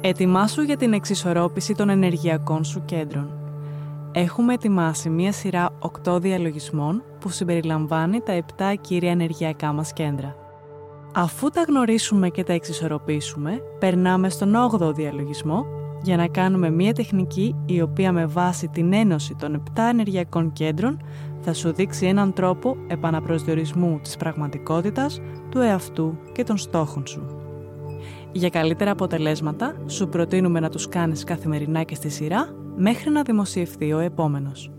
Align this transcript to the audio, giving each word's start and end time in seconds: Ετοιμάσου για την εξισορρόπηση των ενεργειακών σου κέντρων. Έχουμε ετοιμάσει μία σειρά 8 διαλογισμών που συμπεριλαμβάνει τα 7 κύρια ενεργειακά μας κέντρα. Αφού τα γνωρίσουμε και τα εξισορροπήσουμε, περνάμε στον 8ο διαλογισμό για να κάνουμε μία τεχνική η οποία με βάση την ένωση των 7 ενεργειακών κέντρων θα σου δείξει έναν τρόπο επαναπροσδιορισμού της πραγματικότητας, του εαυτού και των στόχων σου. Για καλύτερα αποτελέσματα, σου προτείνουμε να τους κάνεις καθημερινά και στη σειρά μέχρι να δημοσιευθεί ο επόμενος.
Ετοιμάσου 0.00 0.62
για 0.62 0.76
την 0.76 0.92
εξισορρόπηση 0.92 1.74
των 1.74 1.88
ενεργειακών 1.88 2.64
σου 2.64 2.82
κέντρων. 2.84 3.30
Έχουμε 4.12 4.54
ετοιμάσει 4.54 5.10
μία 5.10 5.32
σειρά 5.32 5.70
8 6.06 6.20
διαλογισμών 6.20 7.02
που 7.20 7.28
συμπεριλαμβάνει 7.28 8.20
τα 8.20 8.42
7 8.58 8.74
κύρια 8.80 9.10
ενεργειακά 9.10 9.72
μας 9.72 9.92
κέντρα. 9.92 10.36
Αφού 11.14 11.48
τα 11.48 11.62
γνωρίσουμε 11.68 12.28
και 12.28 12.44
τα 12.44 12.52
εξισορροπήσουμε, 12.52 13.62
περνάμε 13.78 14.28
στον 14.28 14.54
8ο 14.72 14.94
διαλογισμό 14.94 15.66
για 16.02 16.16
να 16.16 16.26
κάνουμε 16.26 16.70
μία 16.70 16.92
τεχνική 16.92 17.54
η 17.66 17.80
οποία 17.80 18.12
με 18.12 18.26
βάση 18.26 18.68
την 18.68 18.92
ένωση 18.92 19.34
των 19.34 19.62
7 19.74 19.80
ενεργειακών 19.90 20.52
κέντρων 20.52 21.02
θα 21.40 21.52
σου 21.52 21.72
δείξει 21.72 22.06
έναν 22.06 22.32
τρόπο 22.32 22.76
επαναπροσδιορισμού 22.86 23.98
της 24.02 24.16
πραγματικότητας, 24.16 25.20
του 25.48 25.58
εαυτού 25.58 26.18
και 26.32 26.44
των 26.44 26.56
στόχων 26.56 27.06
σου. 27.06 27.37
Για 28.32 28.48
καλύτερα 28.48 28.90
αποτελέσματα, 28.90 29.74
σου 29.86 30.08
προτείνουμε 30.08 30.60
να 30.60 30.70
τους 30.70 30.88
κάνεις 30.88 31.24
καθημερινά 31.24 31.82
και 31.82 31.94
στη 31.94 32.08
σειρά 32.08 32.54
μέχρι 32.76 33.10
να 33.10 33.22
δημοσιευθεί 33.22 33.92
ο 33.92 33.98
επόμενος. 33.98 34.70